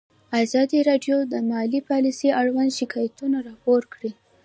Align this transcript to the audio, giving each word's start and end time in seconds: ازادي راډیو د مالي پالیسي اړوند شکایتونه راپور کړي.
ازادي 0.43 0.79
راډیو 0.89 1.17
د 1.31 1.33
مالي 1.49 1.79
پالیسي 1.89 2.29
اړوند 2.41 2.71
شکایتونه 2.79 3.37
راپور 3.49 3.81
کړي. 3.93 4.11